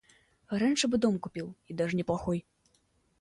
[0.49, 2.43] Раньше б дом купил— и даже неплохой.